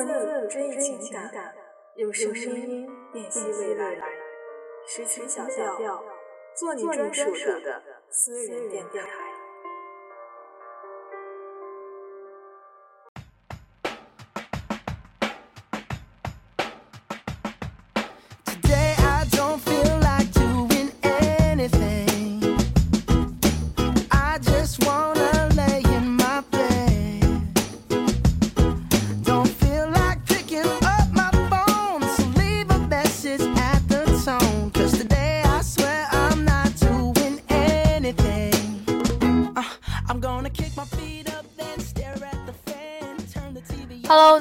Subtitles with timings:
[0.00, 1.54] 文字追忆情感，
[1.96, 4.08] 用声音辨析未来。
[4.86, 6.02] 诗情小调，
[6.54, 9.19] 做你专属的私人电台。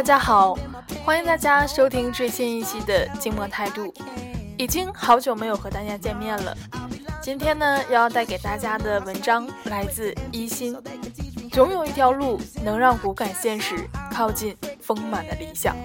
[0.00, 0.56] 大家好，
[1.04, 3.82] 欢迎大家收听最新一期的《静默态度》。
[4.56, 6.56] 已经好久没有和大家见面了。
[7.20, 10.74] 今天呢，要带给大家的文章来自一心。
[11.52, 15.76] 总有一条路能让骨感现实靠近丰满的理想。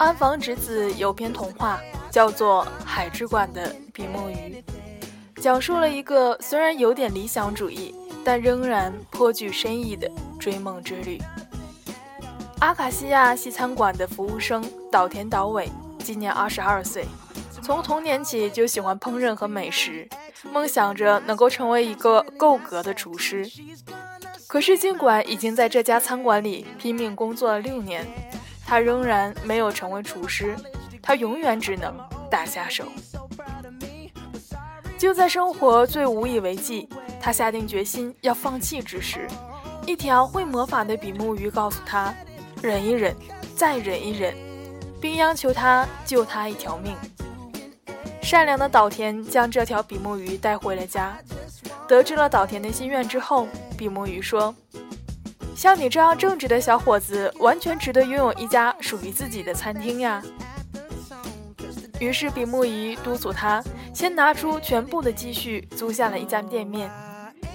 [0.00, 1.78] 安房直子有篇童话，
[2.10, 4.64] 叫做《海之馆的比目鱼》，
[5.42, 11.20] 讲述了一个虽然有点理想主义，但仍然颇具深意的追梦之旅。
[12.60, 17.04] 阿卡西亚西餐馆的服务生岛田岛尾今年二十二岁，
[17.60, 20.08] 从童年起就喜欢烹饪和美食，
[20.50, 23.46] 梦想着能够成为一个够格的厨师。
[24.46, 28.06] 可是，尽管已经在这家餐馆里拼命工作了六年。
[28.70, 30.54] 他仍然没有成为厨师，
[31.02, 31.92] 他永远只能
[32.30, 32.84] 打下手。
[34.96, 36.88] 就在生活最无以为继，
[37.20, 39.26] 他下定决心要放弃之时，
[39.86, 42.14] 一条会魔法的比目鱼告诉他
[42.62, 43.12] ：“忍一忍，
[43.56, 44.32] 再忍一忍，
[45.00, 46.94] 并央求他救他一条命。”
[48.22, 51.18] 善良的岛田将这条比目鱼带回了家。
[51.88, 54.54] 得知了岛田的心愿之后，比目鱼说。
[55.60, 60.22] 像你这样正直的小伙子，完全值得拥有一家属于自己的餐厅呀。
[61.98, 63.62] 于是比目鱼督促他
[63.92, 66.90] 先拿出全部的积蓄租下了一家店面，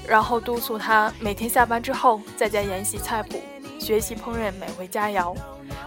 [0.08, 3.42] 然后督促他每天下班之后在家研习菜谱，
[3.80, 5.36] 学习烹饪美味佳肴，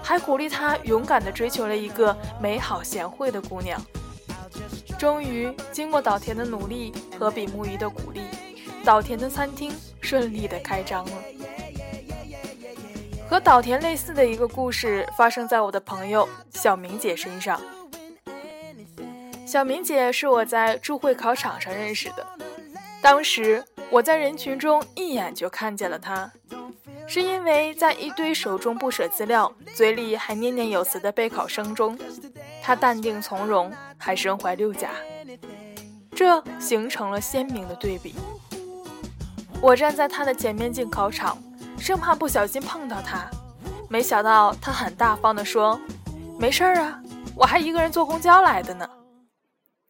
[0.03, 3.81] 还鼓励他勇敢地追求了一个美好贤惠的姑娘。
[4.99, 8.23] 终于，经过岛田的努力和比目鱼的鼓励，
[8.85, 11.13] 岛田的餐厅顺利地开张了。
[13.29, 17.61] 和岛田类似的一个故事发生在我的朋友小明姐身上。
[19.47, 22.27] 小明姐是我在驻会考场上认识的，
[23.03, 26.31] 当时我在人群中一眼就看见了她，
[27.07, 31.99] 是因为在一堆手中不舍资料、嘴里还念念有词的备考生中，
[32.63, 34.91] 她淡定从容，还身怀六甲，
[36.15, 38.15] 这形成了鲜明的对比。
[39.61, 41.37] 我站在她的前面进考场。
[41.81, 43.29] 生怕不小心碰到他，
[43.89, 45.81] 没想到他很大方地说
[46.39, 47.01] ：“没事儿啊，
[47.35, 48.89] 我还一个人坐公交来的呢。”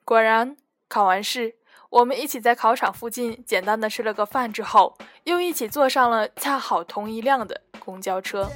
[0.05, 0.57] 果然，
[0.89, 1.57] 考完试，
[1.91, 8.49] 我们一起在考场附近简单的吃了个饭之后，又一起坐上了恰好同一辆的公交车。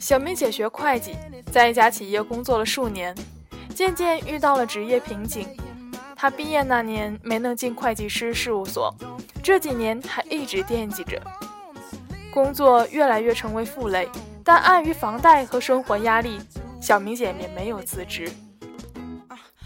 [0.00, 1.16] 小明姐学会计，
[1.52, 3.14] 在一家企业工作了数年，
[3.74, 5.48] 渐渐遇到了职业瓶颈。
[6.16, 8.94] 她毕业那年没能进会计师事务所，
[9.42, 11.22] 这几年还一直惦记着。
[12.34, 14.08] 工作越来越成为负累，
[14.42, 16.40] 但碍于房贷和生活压力，
[16.80, 18.28] 小明姐也没有辞职。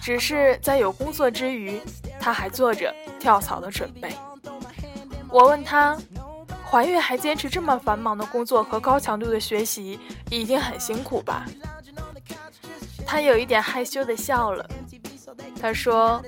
[0.03, 1.81] 只是在有工作之余，
[2.21, 4.15] 她还做着跳槽的准备。
[5.31, 5.97] 我问她，
[6.71, 9.99] 怀孕还坚持这么繁忙的工作和高强度的学习，
[10.29, 11.47] 一定很辛苦吧？
[13.06, 14.69] 她有一点害羞的笑了。
[15.59, 16.23] 她说：“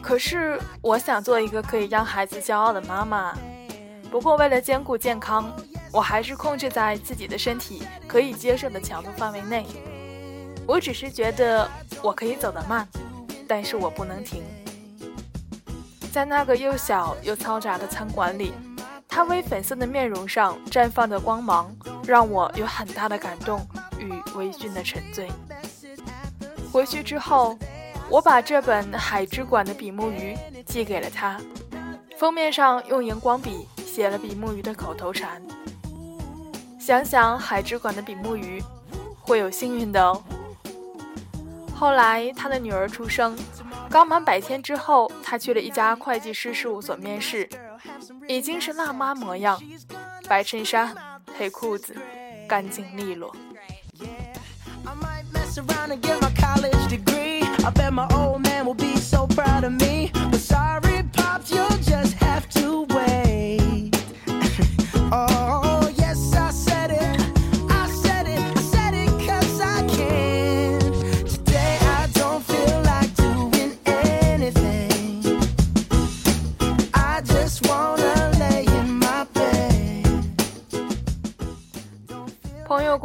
[0.00, 3.36] 可是我想做一个可以让孩子骄傲的妈妈。
[4.10, 5.54] 不过为了兼顾健康。”
[5.94, 9.64] 我还是控制在自己的身体可以接受的强度范围内。
[10.66, 11.70] 我只是觉得
[12.02, 12.88] 我可以走得慢，
[13.46, 14.42] 但是我不能停。
[16.10, 18.52] 在那个又小又嘈杂的餐馆里，
[19.08, 21.72] 他微粉色的面容上绽放的光芒，
[22.04, 23.64] 让我有很大的感动
[24.00, 25.30] 与微醺的沉醉。
[26.72, 27.56] 回去之后，
[28.08, 31.40] 我把这本《海之馆的比目鱼》寄给了他，
[32.18, 35.40] 封面上用荧光笔写了比目鱼的口头禅。
[36.84, 38.62] 想想海之馆的比目鱼，
[39.18, 40.22] 会有幸运的哦。
[41.74, 43.34] 后来他的女儿出生，
[43.88, 47.48] 刚满百天之后，他去了一家会计师事务所面试，
[48.28, 49.58] 已经是辣妈模样，
[50.28, 50.94] 白衬衫、
[51.38, 51.96] 黑裤子，
[52.46, 53.34] 干净利落。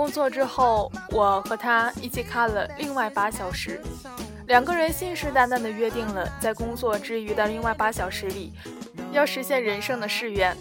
[0.10, 3.80] 工作之后，我和他一起看了另外八小时。
[4.48, 8.52] 两个人信誓旦旦地约定了，在工作之余的另外八小时里，
[9.12, 10.58] 要实现人生的誓愿，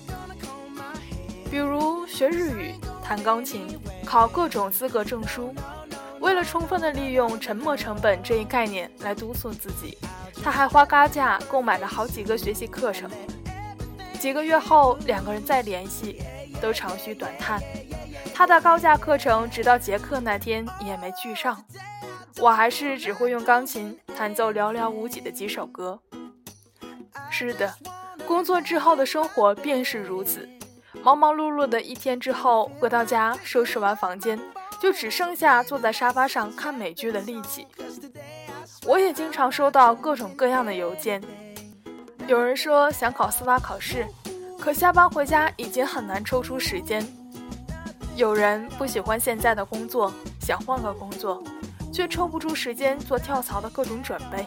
[1.50, 3.66] 比如学日语、弹钢琴、
[4.04, 5.54] 考各种资格证书。
[6.20, 9.96] 为了充分地利用沉没成本这一概念来督促自己，
[10.44, 13.10] 他还花高价购买了好几个学习课程。
[14.20, 16.20] 几个月后，两个人再联系，
[16.60, 17.58] 都长吁短叹。
[18.38, 21.60] 他的高价课程直到结课那天也没去上，
[22.38, 25.98] 我还是只会用钢琴弹奏寥寥无几的几首歌。
[27.30, 27.74] 是的，
[28.28, 30.48] 工作之后的生活便是如此，
[31.02, 34.38] 忙忙碌碌的一天之后，回到家收拾完房间，
[34.80, 37.66] 就只剩下坐在沙发上看美剧的力气。
[38.86, 41.20] 我也经常收到各种各样的邮件，
[42.28, 44.06] 有人说想考司法考试，
[44.60, 47.04] 可下班回家已经很难抽出时间。
[48.18, 51.40] 有人不喜欢现在的工作，想换个工作，
[51.92, 54.44] 却抽不出时间做跳槽的各种准备。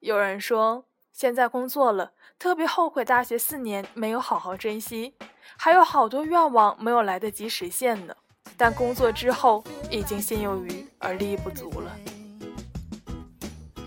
[0.00, 5.14] 有人说现在工作了，特别后悔大学四年没有好好珍惜，
[5.56, 8.16] 还有好多愿望没有来得及实现呢。
[8.56, 11.96] 但工作之后已经心有余而力不足了。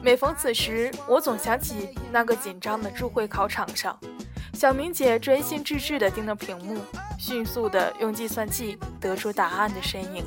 [0.02, 4.00] 每逢此时，我总想起那个紧张的注会考场上。
[4.54, 6.80] 小明姐专心致志地盯着屏幕，
[7.18, 10.26] 迅速地用计算器得出答案的身影。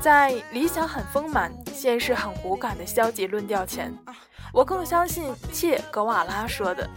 [0.00, 3.92] 在理想很丰满，现实很骨感的消极论调前，
[4.52, 6.88] 我更相信切格瓦拉说的：“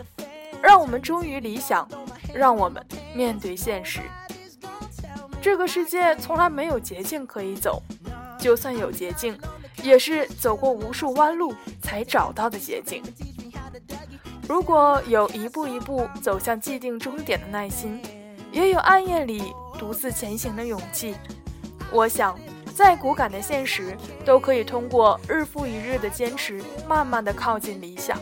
[0.61, 1.87] 让我们忠于理想，
[2.33, 2.85] 让我们
[3.15, 4.01] 面对现实。
[5.41, 7.81] 这个世界从来没有捷径可以走，
[8.37, 9.35] 就算有捷径，
[9.81, 13.01] 也是走过无数弯路才找到的捷径。”
[14.47, 18.01] 如果有一步一步走向既定终点的耐心，
[18.51, 21.15] 也有暗夜里独自前行的勇气，
[21.91, 22.37] 我想，
[22.75, 28.17] 再骨感的现实都可以通过日复一日的坚持，慢慢的靠近理想。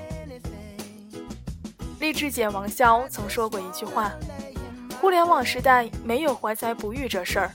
[2.00, 4.12] 励志姐王潇曾说过一句话
[5.02, 7.52] ：“互联网时代没有怀才不遇这事儿。”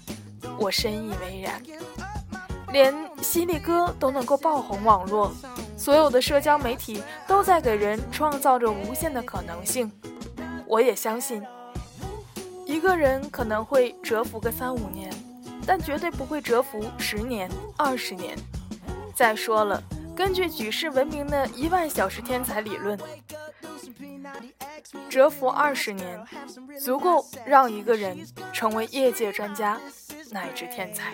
[0.58, 1.62] 我深以为然。
[2.72, 5.30] 连犀利哥都能够爆红网络，
[5.76, 9.92] 所有的社交媒体都在给人创造着无限的可能性。
[10.66, 11.42] 我也相信，
[12.72, 15.12] 一个人可能会蛰伏个三五年，
[15.66, 17.46] 但绝对不会蛰伏十年、
[17.76, 18.34] 二十年。
[19.14, 19.82] 再说了，
[20.16, 22.98] 根据举世闻名的一万小时天才理论，
[25.10, 26.18] 蛰伏二十年，
[26.82, 28.16] 足够让一个人
[28.54, 29.78] 成为业界专家
[30.30, 31.12] 乃至天才。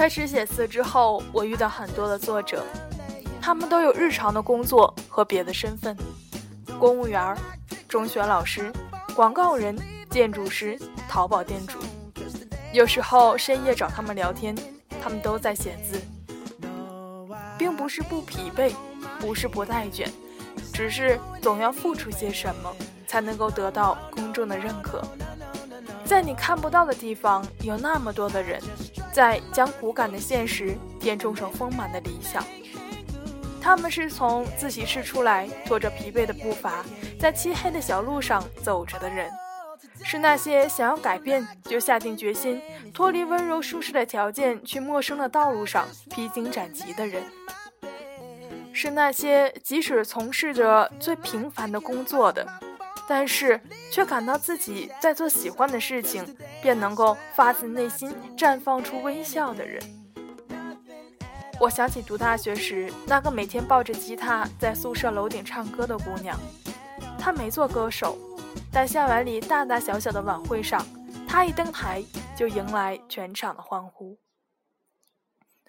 [0.00, 2.64] 开始写词之后，我遇到很多的作者，
[3.38, 5.94] 他们都有日常的工作和别的身份，
[6.78, 7.36] 公务员。
[7.86, 8.72] 中学老师、
[9.14, 9.76] 广告人、
[10.08, 11.78] 建筑师、淘宝店主，
[12.72, 14.56] 有时候深夜找他们聊天，
[15.02, 16.00] 他们都在写字，
[17.58, 18.72] 并不是不疲惫，
[19.20, 20.10] 不是不带卷，
[20.72, 22.74] 只是总要付出些什么，
[23.06, 25.02] 才能够得到公众的认可。
[26.06, 28.60] 在你看不到的地方，有那么多的人，
[29.12, 32.44] 在将骨感的现实填充成丰满的理想。
[33.62, 36.84] 他们是从自习室出来，拖着疲惫的步伐，
[37.18, 39.30] 在漆黑的小路上走着的人，
[40.02, 42.60] 是那些想要改变就下定决心
[42.94, 47.22] 脱离温柔舒适的条件，去陌生的道路上披荆斩棘的人，
[48.72, 52.48] 是那些即使从事着最平凡的工作的，
[53.10, 56.24] 但是却感到自己在做喜欢的事情，
[56.62, 59.82] 便能够发自内心绽放出微笑的人。
[61.58, 66.38] 我想起读大学时那个每天抱着吉他在宿舍楼顶唱歌的姑娘，
[67.18, 68.16] 她没做歌手，
[68.72, 70.80] 但校园里大大小小的晚会上，
[71.26, 72.00] 她一登台
[72.36, 74.16] 就迎来全场的欢呼。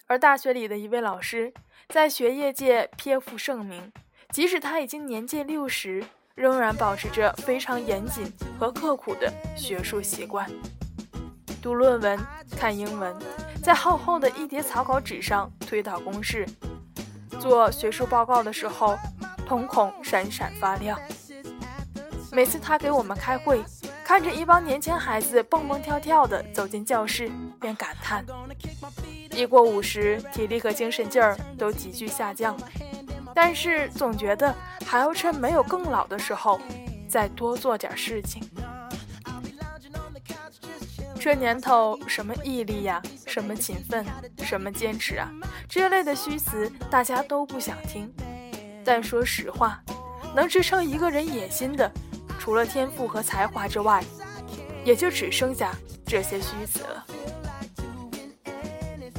[0.06, 1.52] 而大学里的一位老师，
[1.88, 3.92] 在学业界颇负盛名，
[4.30, 10.48] 即使他已经年近六十，仍然保持着非常严谨和刻苦的学术习惯。
[11.60, 12.18] 读论文、
[12.56, 13.14] 看英文，
[13.62, 16.46] 在厚厚的一叠草稿纸上推导公式，
[17.38, 18.98] 做学术报告的时候，
[19.46, 20.98] 瞳孔闪闪发亮。
[22.32, 23.62] 每次他给我们开会，
[24.02, 28.24] 看着一帮年轻孩子蹦蹦跳跳的走进教室，便感叹：
[29.30, 32.56] 一过五十，体力和精神劲儿都急剧下降。
[33.34, 34.54] 但是总觉得
[34.86, 36.60] 还要趁没有更老的时候，
[37.08, 38.42] 再多做点事情。
[41.18, 44.04] 这年头，什么毅力呀，什么勤奋，
[44.38, 45.30] 什么坚持啊，
[45.68, 48.12] 这类的虚词大家都不想听。
[48.84, 49.80] 但说实话，
[50.34, 51.88] 能支撑一个人野心的，
[52.40, 54.02] 除了天赋和才华之外，
[54.84, 55.72] 也就只剩下
[56.04, 57.06] 这些虚词了。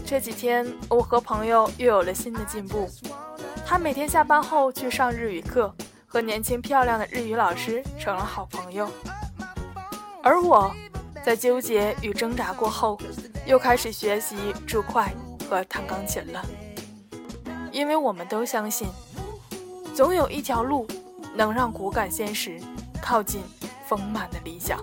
[0.05, 2.89] 这几天，我和朋友又有了新的进步。
[3.74, 5.74] 他每天下班后去上日语课，
[6.06, 8.88] 和年轻漂亮的日语老师成了好朋友，
[10.22, 10.72] 而我。
[11.25, 13.00] 在纠结与挣扎过后，
[13.48, 14.36] 又开始学习
[14.68, 15.12] 铸块
[15.50, 16.46] 和弹钢琴了。
[17.72, 18.88] 因为我们都相信，
[19.96, 20.86] 总有一条路
[21.34, 22.62] 能让骨感现实
[23.01, 23.42] 靠近
[23.88, 24.77] 丰满的理想。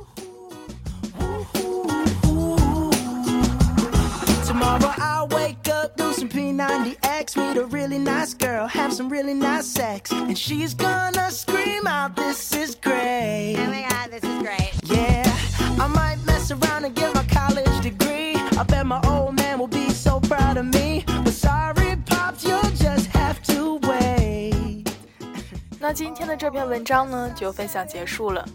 [25.83, 28.47] 那今天的这篇文章呢，就分享结束了。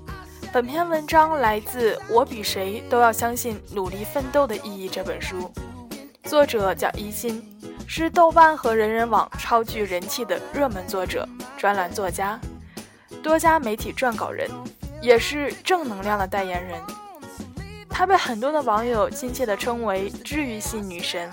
[0.53, 5.51] 本篇文章来自《我比谁都要相信努力奋斗的意义》这本书，
[6.25, 7.41] 作者叫一心，
[7.87, 12.39] 是豆瓣和人人网超具人气的热门作者、专栏作家，
[13.21, 14.49] 多家媒体撰稿人，
[15.01, 16.81] 也是正能量的代言人。
[17.87, 21.29] 她被很多的网友亲切地称为“治愈系女神”。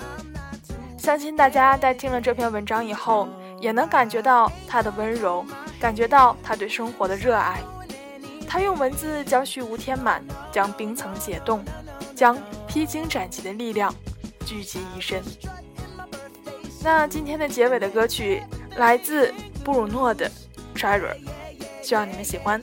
[0.99, 3.26] 相信大家在听了这篇文章以后，
[3.61, 5.44] 也能感觉到她的温柔，
[5.80, 7.61] 感觉到她对生活的热爱。
[8.46, 10.22] 她用文字将虚无填满，
[10.52, 11.64] 将冰层解冻，
[12.14, 12.37] 将
[12.68, 13.92] 披荆斩棘的力量
[14.52, 15.25] 聚集一身。
[16.85, 18.42] 那今天的结尾的歌曲
[18.76, 19.32] 来自
[19.64, 20.30] 布鲁诺的
[20.78, 21.00] 《Cherry》，
[21.80, 22.61] 希望你们喜欢。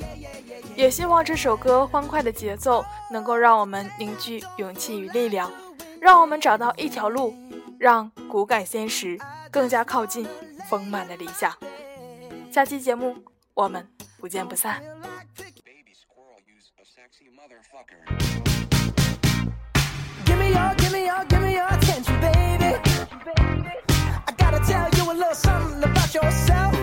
[0.76, 5.52] 也希望这首歌欢快的节奏能够让我们凝聚勇气与力量，
[6.00, 7.36] 让我们找到一条路，
[7.80, 9.18] 让骨感现实
[9.50, 10.28] 更加靠近
[10.70, 11.52] 丰满的理想。
[12.52, 13.18] 下期节目
[13.56, 14.80] 我们不见不散。
[20.50, 22.76] me your, give me your, give me your attention, baby.
[24.28, 26.79] I gotta tell you a little something about yourself.